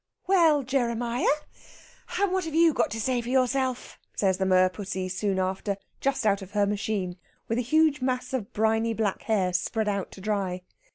[0.25, 1.27] "Well, Jeremiah,
[2.19, 6.25] and what have you got to say for yourself?" said the merpussy soon after, just
[6.25, 10.19] out of her machine, with a huge mass of briny black hair spread out to
[10.19, 10.63] dry.